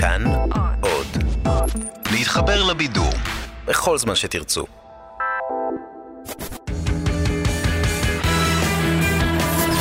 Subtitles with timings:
[0.00, 0.24] כאן
[0.80, 1.06] עוד.
[2.12, 3.12] להתחבר לבידור
[3.66, 4.66] בכל זמן שתרצו.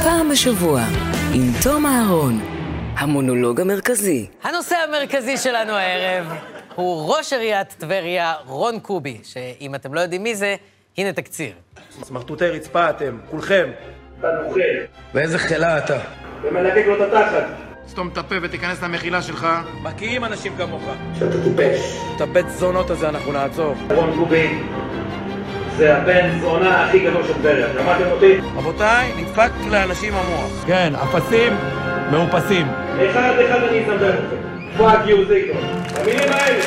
[0.04, 0.82] פעם בשבוע,
[1.34, 2.40] עם תום אהרון,
[2.98, 4.28] המונולוג המרכזי.
[4.44, 6.34] הנושא המרכזי שלנו הערב
[6.76, 10.56] הוא ראש עיריית טבריה, רון קובי, שאם אתם לא יודעים מי זה,
[10.98, 11.52] הנה תקציר.
[12.04, 13.70] סמרטוטי רצפה אתם, כולכם.
[14.20, 14.60] אתה נוכל,
[15.14, 16.00] באיזה חילה אתה?
[16.44, 19.48] ומלקק לו את התחת, סתום את הפה ותיכנס למחילה שלך.
[19.84, 20.84] מקיאים אנשים כמוך.
[21.20, 21.98] שאתה טיפש.
[22.16, 23.76] את הבית זונות הזה אנחנו נעצור.
[23.96, 24.60] רון קובי
[25.78, 28.38] זה הבן זונה הכי גדול של טבריה, שמעתם אותי?
[28.56, 30.66] רבותיי, נדפק לאנשים המוח.
[30.68, 31.54] כן, אפסים
[32.12, 32.68] מאופסים.
[33.12, 34.36] אחד אחד אני אסדר אתכם.
[34.78, 35.58] fuck you זיקו.
[35.96, 36.64] המילים האלה.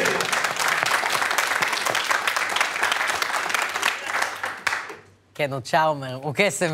[5.34, 6.70] כן, הוא צ'אומר, הוא קסם,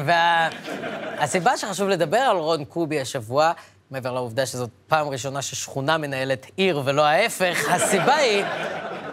[1.18, 1.56] והסיבה וה...
[1.56, 3.52] שחשוב לדבר על רון קובי השבוע,
[3.90, 8.44] מעבר לעובדה שזאת פעם ראשונה ששכונה מנהלת עיר ולא ההפך, הסיבה היא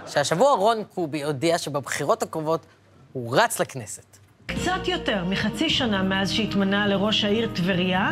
[0.07, 2.65] שהשבוע רון קובי הודיע שבבחירות הקרובות
[3.13, 4.17] הוא רץ לכנסת.
[4.45, 8.11] קצת יותר מחצי שנה מאז שהתמנה לראש העיר טבריה,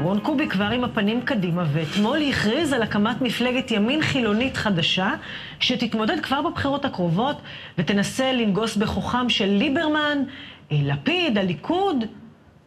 [0.00, 5.10] רון קובי כבר עם הפנים קדימה, ואתמול הכריז על הקמת מפלגת ימין חילונית חדשה,
[5.60, 7.36] שתתמודד כבר בבחירות הקרובות
[7.78, 10.18] ותנסה לנגוס בכוחם של ליברמן,
[10.70, 11.96] לפיד, הליכוד.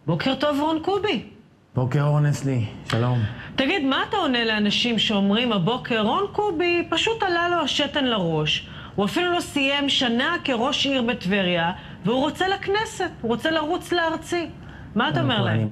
[0.05, 1.36] בוקר טוב, רון קובי.
[1.77, 3.19] בוקר אור נסלי, שלום.
[3.55, 9.05] תגיד, מה אתה עונה לאנשים שאומרים הבוקר, רון קובי פשוט עלה לו השתן לראש, הוא
[9.05, 11.71] אפילו לא סיים שנה כראש עיר בטבריה,
[12.05, 14.49] והוא רוצה לכנסת, הוא רוצה לרוץ לארצי.
[14.95, 15.69] מה אתה אומר להם?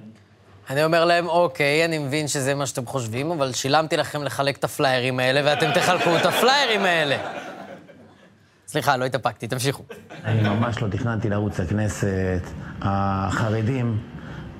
[0.69, 4.63] אני אומר להם, אוקיי, אני מבין שזה מה שאתם חושבים, אבל שילמתי לכם לחלק את
[4.63, 7.17] הפליירים האלה, ואתם תחלקו את הפליירים האלה.
[8.67, 9.83] סליחה, לא התאפקתי, תמשיכו.
[10.25, 12.41] אני ממש לא תכננתי לרוץ לכנסת.
[12.81, 13.97] החרדים,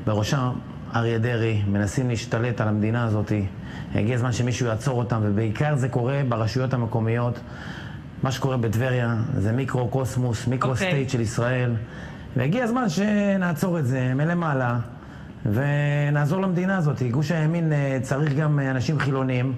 [0.05, 0.49] בראשם
[0.95, 3.31] אריה דרעי, מנסים להשתלט על המדינה הזאת.
[3.95, 7.39] הגיע הזמן שמישהו יעצור אותם, ובעיקר זה קורה ברשויות המקומיות.
[8.23, 11.11] מה שקורה בטבריה זה מיקרו-קוסמוס, micro-state okay.
[11.11, 11.75] של ישראל.
[12.35, 14.79] והגיע הזמן שנעצור את זה מלמעלה,
[15.45, 17.03] ונעזור למדינה הזאת.
[17.11, 19.53] גוש הימין צריך גם אנשים חילונים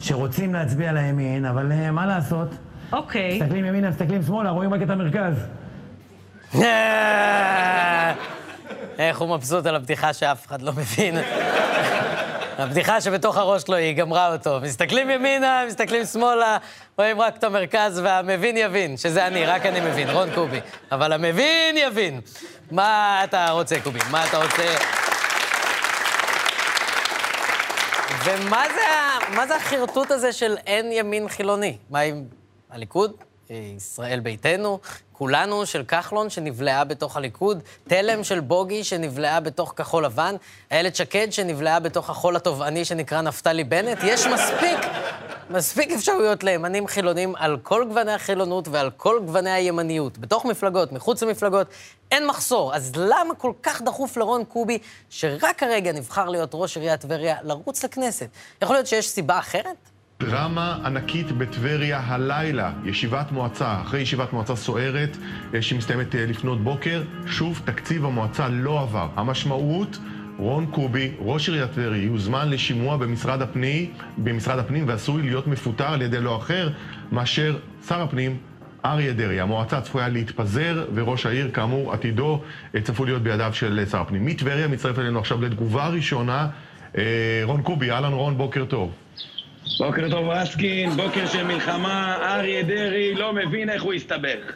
[0.00, 2.54] שרוצים להצביע לימין, אבל מה לעשות?
[2.92, 3.30] אוקיי.
[3.30, 3.42] Okay.
[3.42, 5.46] מסתכלים ימינה, מסתכלים שמאלה, רואים רק את המרכז.
[8.98, 11.16] איך הוא מבסוט על הבדיחה שאף אחד לא מבין.
[12.58, 14.60] הבדיחה שבתוך הראש שלו היא גמרה אותו.
[14.62, 16.56] מסתכלים ימינה, מסתכלים שמאלה,
[16.98, 20.60] רואים רק את המרכז, והמבין יבין, שזה אני, רק אני מבין, רון קובי.
[20.92, 22.20] אבל המבין יבין.
[22.70, 23.98] מה אתה רוצה, קובי?
[24.10, 24.74] מה אתה רוצה?
[28.24, 28.82] ומה זה,
[29.34, 31.76] מה זה החרטוט הזה של אין ימין חילוני?
[31.90, 32.24] מה עם
[32.70, 33.12] הליכוד?
[33.50, 34.78] ישראל ביתנו?
[35.12, 40.34] כולנו של כחלון שנבלעה בתוך הליכוד, תלם של בוגי שנבלעה בתוך כחול לבן,
[40.70, 43.98] איילת שקד שנבלעה בתוך החול התובעני שנקרא נפתלי בנט.
[44.02, 44.78] יש מספיק,
[45.50, 50.18] מספיק אפשרויות לימנים חילונים על כל גווני החילונות ועל כל גווני הימניות.
[50.18, 51.66] בתוך מפלגות, מחוץ למפלגות,
[52.10, 52.74] אין מחסור.
[52.74, 54.78] אז למה כל כך דחוף לרון קובי,
[55.10, 58.28] שרק הרגע נבחר להיות ראש עיריית טבריה, לרוץ לכנסת?
[58.62, 59.76] יכול להיות שיש סיבה אחרת?
[60.22, 65.16] דרמה ענקית בטבריה הלילה, ישיבת מועצה, אחרי ישיבת מועצה סוערת
[65.60, 69.08] שמסתיימת לפנות בוקר, שוב תקציב המועצה לא עבר.
[69.16, 69.98] המשמעות,
[70.38, 76.02] רון קובי, ראש עיריית טבריה, יוזמן לשימוע במשרד הפנים, במשרד הפנים ועשוי להיות מפוטר על
[76.02, 76.70] ידי לא אחר
[77.12, 77.58] מאשר
[77.88, 78.36] שר הפנים
[78.84, 79.40] אריה דרעי.
[79.40, 82.42] המועצה צפויה להתפזר, וראש העיר, כאמור, עתידו
[82.82, 84.26] צפוי להיות בידיו של שר הפנים.
[84.26, 86.48] מטבריה מצטרף אלינו עכשיו לתגובה ראשונה.
[87.44, 88.92] רון קובי, אהלן רון, בוקר טוב.
[89.78, 94.52] בוקר טוב רסקין, בוקר של מלחמה, אריה דרעי לא מבין איך הוא הסתבך.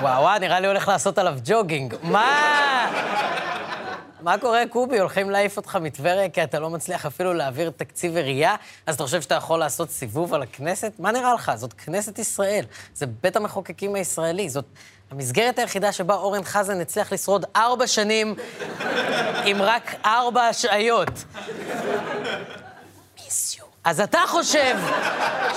[0.00, 1.94] וואו, וואו, נראה לי הולך לעשות עליו ג'וגינג.
[2.02, 3.33] מה?
[4.24, 4.98] מה קורה, קובי?
[4.98, 8.54] הולכים להעיף אותך מטבריה כי אתה לא מצליח אפילו להעביר תקציב עירייה?
[8.86, 10.92] אז אתה חושב שאתה יכול לעשות סיבוב על הכנסת?
[10.98, 11.52] מה נראה לך?
[11.54, 12.64] זאת כנסת ישראל.
[12.94, 14.48] זה בית המחוקקים הישראלי.
[14.48, 14.64] זאת
[15.10, 18.34] המסגרת היחידה שבה אורן חזן הצליח לשרוד ארבע שנים
[19.46, 21.24] עם רק ארבע השעיות.
[23.84, 24.76] אז אתה חושב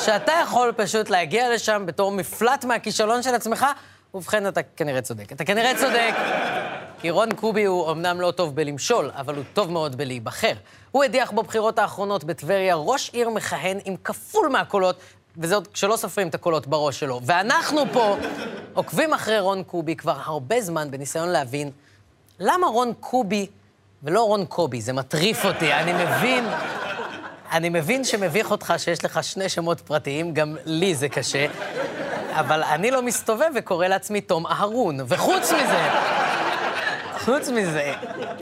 [0.05, 3.65] שאתה יכול פשוט להגיע לשם בתור מפלט מהכישלון של עצמך?
[4.13, 5.31] ובכן, אתה כנראה צודק.
[5.31, 6.13] אתה כנראה צודק,
[7.01, 10.53] כי רון קובי הוא אמנם לא טוב בלמשול, אבל הוא טוב מאוד בלהיבחר.
[10.91, 14.95] הוא הדיח בבחירות האחרונות בטבריה ראש עיר מכהן עם כפול מהקולות,
[15.37, 17.19] וזה עוד כשלא סופרים את הקולות בראש שלו.
[17.23, 18.17] ואנחנו פה
[18.73, 21.71] עוקבים אחרי רון קובי כבר הרבה זמן בניסיון להבין
[22.39, 23.47] למה רון קובי
[24.03, 26.45] ולא רון קובי, זה מטריף אותי, אני מבין...
[27.51, 31.45] אני מבין שמביך אותך שיש לך שני שמות פרטיים, גם לי זה קשה,
[32.31, 34.97] אבל אני לא מסתובב וקורא לעצמי תום אהרון.
[35.07, 35.89] וחוץ מזה,
[37.27, 37.93] וחוץ מזה,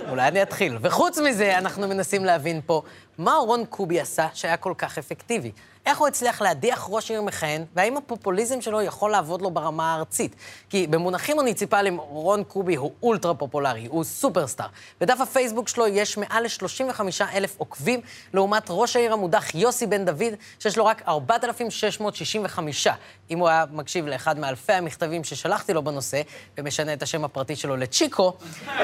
[0.09, 2.81] אולי אני אתחיל, וחוץ מזה, אנחנו מנסים להבין פה
[3.17, 5.51] מה רון קובי עשה שהיה כל כך אפקטיבי.
[5.85, 10.35] איך הוא הצליח להדיח ראש עיר מכהן, והאם הפופוליזם שלו יכול לעבוד לו ברמה הארצית.
[10.69, 14.67] כי במונחים מוניציפליים, רון קובי הוא אולטרה פופולרי, הוא סופרסטאר.
[15.01, 17.01] בדף הפייסבוק שלו יש מעל ל-35
[17.33, 18.01] אלף עוקבים,
[18.33, 22.87] לעומת ראש העיר המודח יוסי בן דוד, שיש לו רק 4,665.
[23.29, 26.21] אם הוא היה מקשיב לאחד מאלפי המכתבים ששלחתי לו בנושא,
[26.57, 28.33] ומשנה את השם הפרטי שלו לצ'יקו,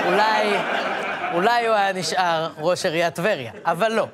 [0.05, 0.57] אולי,
[1.33, 4.07] אולי הוא היה נשאר ראש עיריית טבריה, אבל לא.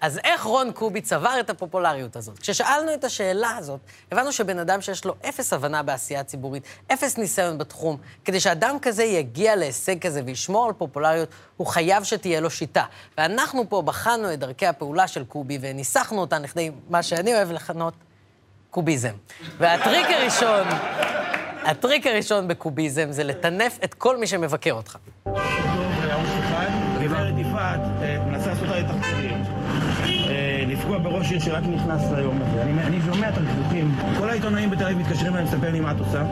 [0.00, 2.38] אז איך רון קובי צבר את הפופולריות הזאת?
[2.38, 3.80] כששאלנו את השאלה הזאת,
[4.12, 6.62] הבנו שבן אדם שיש לו אפס הבנה בעשייה הציבורית,
[6.92, 12.40] אפס ניסיון בתחום, כדי שאדם כזה יגיע להישג כזה וישמור על פופולריות, הוא חייב שתהיה
[12.40, 12.84] לו שיטה.
[13.18, 17.94] ואנחנו פה בחנו את דרכי הפעולה של קובי וניסחנו אותן לכדי מה שאני אוהב לכנות
[18.70, 19.14] קוביזם.
[19.58, 20.66] והטריק הראשון,
[21.64, 24.96] הטריק הראשון בקוביזם זה לטנף את כל מי שמבקר אותך.
[31.30, 32.62] עיר שרק נכנס ליום הזה.
[32.62, 33.94] אני, אני שומע את הדיווחים.
[34.18, 36.22] כל העיתונאים בתל אביב מתקשרים אליי, מספר לי מה את עושה.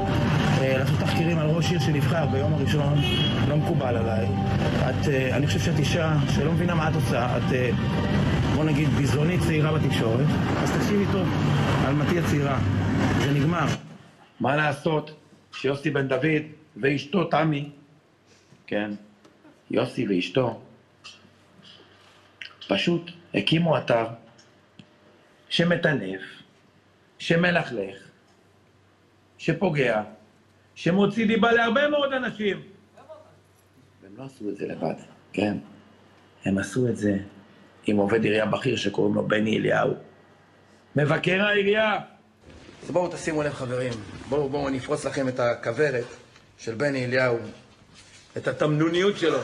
[0.61, 2.99] אה, לעשות תחקירים על ראש עיר שנבחר ביום הראשון,
[3.49, 4.27] לא מקובל עליי.
[4.91, 7.37] את, אה, אני חושב שאת אישה שלא מבינה מה את עושה.
[7.37, 7.71] את, אה,
[8.55, 10.27] בוא נגיד, ביזונית צעירה בתקשורת.
[10.63, 11.29] אז תקשיבי טוב,
[11.89, 12.59] אלמתי הצעירה.
[13.21, 13.67] זה נגמר.
[14.41, 15.11] מה לעשות
[15.53, 16.43] שיוסי בן דוד
[16.77, 17.69] ואשתו תמי,
[18.67, 18.91] כן,
[19.71, 20.61] יוסי ואשתו,
[22.69, 24.05] פשוט הקימו אתר
[25.49, 26.21] שמטנף,
[27.19, 27.97] שמלכלך,
[29.39, 30.03] שפוגע,
[30.75, 32.63] שמוציא דיבה להרבה מאוד אנשים.
[34.03, 34.95] והם לא עשו את זה לבד,
[35.33, 35.57] כן?
[36.45, 37.17] הם עשו את זה
[37.87, 39.95] עם עובד עירייה בכיר שקוראים לו בני אליהו.
[40.97, 41.99] מבקר העירייה.
[42.83, 43.93] אז בואו תשימו לב חברים,
[44.29, 46.05] בואו בואו אני אפרוס לכם את הכוורת
[46.59, 47.39] של בני אליהו,
[48.37, 49.39] את התמנוניות שלו.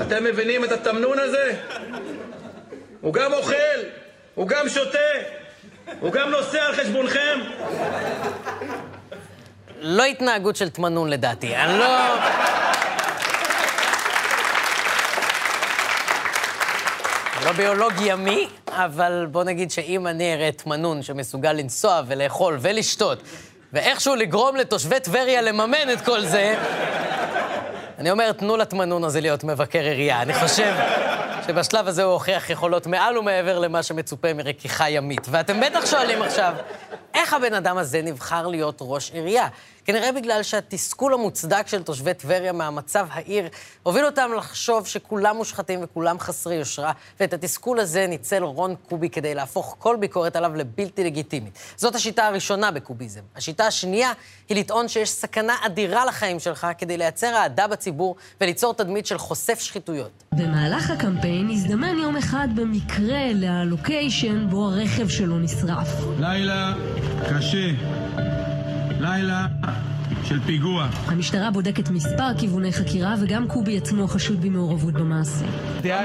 [0.00, 1.62] אתם מבינים את התמנון הזה?
[3.00, 4.01] הוא גם אוכל,
[4.34, 4.98] הוא גם שותה,
[6.00, 7.38] הוא גם נוסע על חשבונכם.
[9.80, 12.16] לא התנהגות של תמנון לדעתי, אני לא...
[17.44, 23.22] לא ביולוג ימי, אבל בוא נגיד שאם אני אראה תמנון שמסוגל לנסוע ולאכול ולשתות,
[23.72, 26.54] ואיכשהו לגרום לתושבי טבריה לממן את כל זה,
[27.98, 30.22] אני אומר, תנו לתמנון הזה להיות מבקר עירייה.
[30.22, 30.74] אני חושב
[31.46, 35.26] שבשלב הזה הוא הוכיח יכולות מעל ומעבר למה שמצופה מרכיחה ימית.
[35.30, 36.54] ואתם בטח שואלים עכשיו,
[37.14, 39.48] איך הבן אדם הזה נבחר להיות ראש עירייה?
[39.84, 43.48] כנראה בגלל שהתסכול המוצדק של תושבי טבריה מהמצב העיר
[43.82, 49.34] הוביל אותם לחשוב שכולם מושחתים וכולם חסרי יושרה, ואת התסכול הזה ניצל רון קובי כדי
[49.34, 51.58] להפוך כל ביקורת עליו לבלתי לגיטימית.
[51.76, 53.20] זאת השיטה הראשונה בקוביזם.
[53.36, 54.12] השיטה השנייה
[54.48, 59.60] היא לטעון שיש סכנה אדירה לחיים שלך כדי לייצר אהדה בציבור וליצור תדמית של חושף
[59.60, 60.10] שחיתויות.
[60.32, 65.88] במהלך הקמפיין הזדמן יום אחד במקרה ללוקיישן בו הרכב שלו נשרף.
[66.18, 66.74] לילה
[67.30, 67.68] קשה,
[69.02, 69.46] לילה
[70.24, 70.88] של פיגוע.
[71.06, 75.44] המשטרה בודקת מספר כיווני חקירה וגם קובי עצמו חשוד במעורבות במעשה.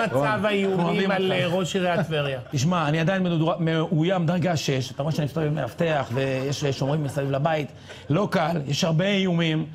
[0.05, 2.39] מצב האיומים על אה, ראש עיריית טבריה.
[2.51, 3.23] תשמע, אני עדיין
[3.59, 7.71] מאוים דרגה 6, אתה רואה שאני מסתובב עם מאבטח ויש שומרים מסביב לבית.
[8.09, 9.65] לא קל, יש הרבה איומים,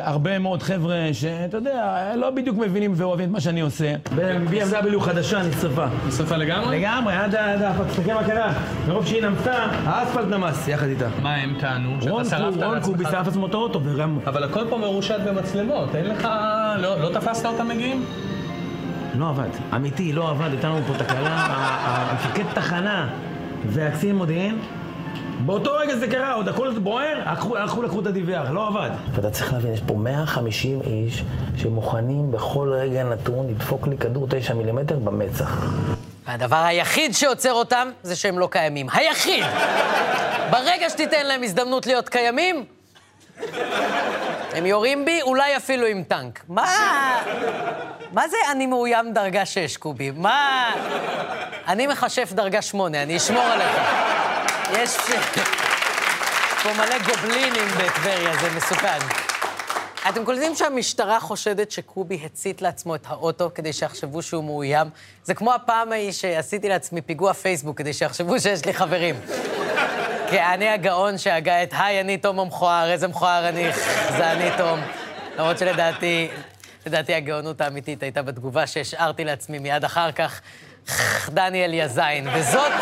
[0.00, 3.94] הרבה מאוד חבר'ה שאתה יודע, לא בדיוק מבינים ואוהבים את מה שאני עושה.
[4.16, 5.84] ב-BMW חדשה נשרפה.
[6.08, 6.78] נשרפה לגמרי?
[6.80, 8.52] לגמרי, עד האפס, תסתכל מה קרה.
[8.88, 9.52] מרוב שהיא נמסה,
[9.84, 11.06] האספלט נמס יחד איתה.
[11.22, 11.96] מה הם טענו?
[12.00, 13.18] שאתה שרפת קוב- רון קובי לעצמך?
[13.18, 14.18] שרף עצמו את האוטו וגם...
[14.26, 16.28] אבל הכל פה מרושת במצלמות, אין לך...
[16.78, 18.04] לא לא תפסת אותם מגיעים?
[19.18, 19.48] לא עבד.
[19.74, 21.28] אמיתי, לא עבד, הייתה לנו פה תקלה.
[21.28, 23.08] ה- ה- המפקד תחנה
[23.66, 24.58] והקצין מודיעין,
[25.46, 28.90] באותו רגע זה קרה, עוד הכל בוער, הלכו הלכו לקחו את ה-DVR, לא עבד.
[29.12, 31.22] ואתה צריך להבין, יש פה 150 איש
[31.56, 35.72] שמוכנים בכל רגע נתון לדפוק לי כדור 9 מילימטר במצח.
[36.26, 38.86] והדבר היחיד שעוצר אותם זה שהם לא קיימים.
[38.92, 39.44] היחיד!
[40.50, 42.64] ברגע שתיתן להם הזדמנות להיות קיימים,
[44.52, 46.40] הם יורים בי, אולי אפילו עם טנק.
[46.48, 46.64] מה...
[48.12, 50.10] מה זה אני מאוים דרגה 6, קובי?
[50.10, 50.70] מה...
[51.68, 53.78] אני מכשף דרגה 8, אני אשמור עליך.
[54.72, 54.96] יש
[56.62, 58.98] פה מלא גובלינים בטבריה, זה מסוכן.
[60.08, 64.90] אתם קולטים שהמשטרה חושדת שקובי הצית לעצמו את האוטו כדי שיחשבו שהוא מאוים?
[65.24, 69.20] זה כמו הפעם ההיא שעשיתי לעצמי פיגוע פייסבוק כדי שיחשבו שיש לי חברים.
[70.30, 73.72] כי אני הגאון שהגה את היי, אני תום המכוער, איזה מכוער אני,
[74.16, 74.80] זה אני תום.
[75.38, 76.28] למרות שלדעתי,
[76.86, 80.40] לדעתי הגאונות האמיתית הייתה בתגובה שהשארתי לעצמי מיד אחר כך,
[81.28, 82.28] דניאל יזין.
[82.34, 82.72] וזאת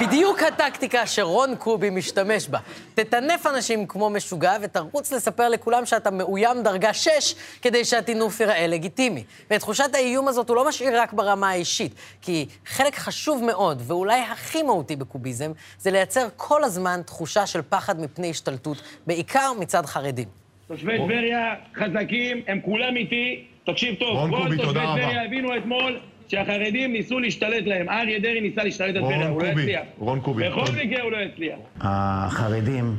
[0.00, 2.58] בדיוק הטקטיקה שרון קובי משתמש בה.
[2.94, 9.24] תטנף אנשים כמו משוגע ותרוץ לספר לכולם שאתה מאוים דרגה 6 כדי שהטינוף ייראה לגיטימי.
[9.50, 14.20] ואת תחושת האיום הזאת הוא לא משאיר רק ברמה האישית, כי חלק חשוב מאוד, ואולי
[14.20, 20.28] הכי מהותי בקוביזם, זה לייצר כל הזמן תחושה של פחד מפני השתלטות, בעיקר מצד חרדים.
[20.68, 23.44] תושבי טבריה חזקים, הם כולם איתי.
[23.66, 24.72] תקשיב טוב, רון כל תושבי.
[24.72, 27.88] טבריה הבינו אתמול שהחרדים ניסו להשתלט להם.
[27.88, 29.80] אריה דרעי ניסה להשתלט על רון טבריה, הוא לא קובי, הצליח.
[29.98, 30.60] רון קובי, בכל.
[30.84, 31.58] מקרה הוא לא הצליח.
[31.80, 32.96] החרדים,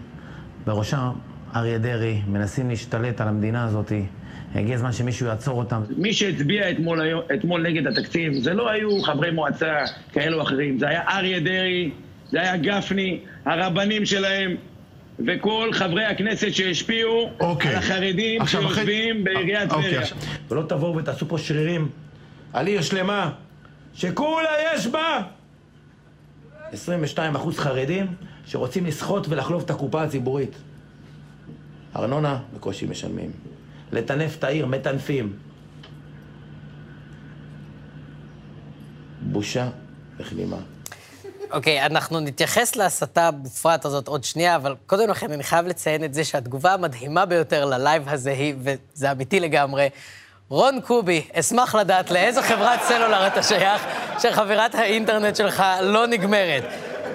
[0.65, 1.09] בראשם
[1.55, 3.91] אריה דרעי, מנסים להשתלט על המדינה הזאת.
[4.55, 5.81] הגיע הזמן שמישהו יעצור אותם.
[5.97, 6.99] מי שהצביע אתמול,
[7.33, 9.75] אתמול נגד התקציב, זה לא היו חברי מועצה
[10.13, 11.89] כאלו או אחרים, זה היה אריה דרעי,
[12.29, 14.55] זה היה גפני, הרבנים שלהם,
[15.27, 17.71] וכל חברי הכנסת שהשפיעו אוקיי.
[17.71, 19.99] על החרדים עכשיו, אחרי- שיושבים בעיריית אוקיי, טבריה.
[20.01, 20.17] עכשיו-
[20.51, 21.87] ולא תבואו ותעשו פה שרירים
[22.53, 23.31] על עיר שלמה,
[23.93, 25.21] שכולה יש בה
[26.71, 28.15] 22 אחוז חרדים
[28.45, 30.55] שרוצים לסחוט ולחלוב את הקופה הציבורית.
[31.95, 33.31] ארנונה, בקושי משלמים.
[33.91, 35.33] לטנף את העיר, מטנפים.
[39.21, 39.69] בושה
[40.17, 40.57] וכלימה.
[41.51, 46.13] אוקיי, אנחנו נתייחס להסתה המופרעת הזאת עוד שנייה, אבל קודם לכן אני חייב לציין את
[46.13, 49.89] זה שהתגובה המדהימה ביותר ללייב הזה היא, וזה אמיתי לגמרי,
[50.49, 53.85] רון קובי, אשמח לדעת לאיזו חברת סלולר אתה שייך,
[54.19, 56.63] שחבירת האינטרנט שלך לא נגמרת.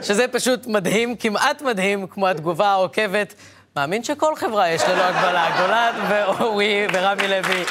[0.02, 3.34] שזה פשוט מדהים, כמעט מדהים, כמו התגובה העוקבת.
[3.76, 7.64] מאמין שכל חברה יש ללא הגבלה, גולן ואורי ורמי לוי.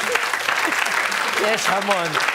[1.46, 2.33] יש המון.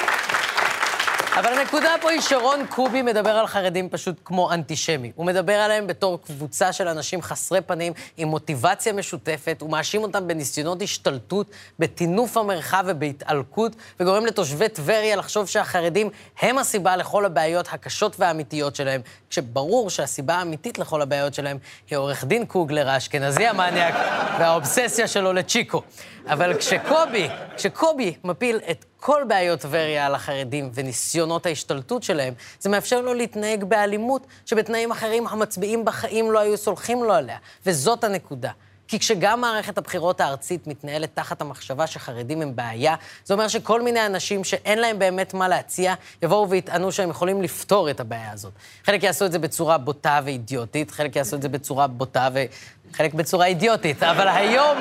[1.39, 5.11] אבל הנקודה פה היא שרון קובי מדבר על חרדים פשוט כמו אנטישמי.
[5.15, 10.27] הוא מדבר עליהם בתור קבוצה של אנשים חסרי פנים, עם מוטיבציה משותפת, הוא מאשים אותם
[10.27, 11.47] בניסיונות השתלטות,
[11.79, 16.09] בטינוף המרחב ובהתעלקות, וגורם לתושבי טבריה לחשוב שהחרדים
[16.41, 21.57] הם הסיבה לכל הבעיות הקשות והאמיתיות שלהם, כשברור שהסיבה האמיתית לכל הבעיות שלהם
[21.89, 23.95] היא עורך דין קוגלר האשכנזי המניאק
[24.39, 25.81] והאובססיה שלו לצ'יקו.
[26.27, 27.27] אבל כשקובי,
[27.57, 33.63] כשקובי מפיל את כל בעיות טבריה על החרדים וניסיונות ההשתלטות שלהם, זה מאפשר לו להתנהג
[33.63, 37.37] באלימות שבתנאים אחרים המצביעים בחיים לא היו סולחים לו עליה.
[37.65, 38.51] וזאת הנקודה.
[38.89, 44.05] כי כשגם מערכת הבחירות הארצית מתנהלת תחת המחשבה שחרדים הם בעיה, זה אומר שכל מיני
[44.05, 48.53] אנשים שאין להם באמת מה להציע, יבואו ויטענו שהם יכולים לפתור את הבעיה הזאת.
[48.85, 53.45] חלק יעשו את זה בצורה בוטה ואידיוטית, חלק יעשו את זה בצורה בוטה וחלק בצורה
[53.45, 54.77] אידיוטית, אבל היום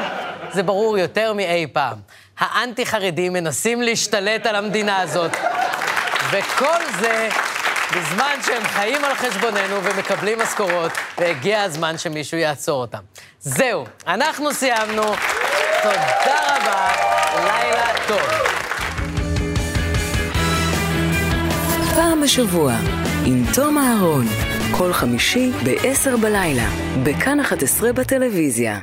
[0.52, 1.98] זה ברור יותר מאי פעם.
[2.38, 5.32] האנטי-חרדים מנסים להשתלט על המדינה הזאת,
[6.30, 7.28] וכל זה
[7.96, 12.98] בזמן שהם חיים על חשבוננו ומקבלים משכורות, והגיע הזמן שמישהו יעצור אותם.
[13.40, 15.02] זהו, אנחנו סיימנו.
[15.82, 16.90] תודה רבה,
[17.44, 18.22] לילה טוב.
[21.94, 22.72] פעם בשבוע,
[23.26, 24.26] עם תום אהרון,
[24.78, 26.68] כל חמישי ב-10 בלילה,
[27.02, 28.78] בכאן 11 בטלוויזיה.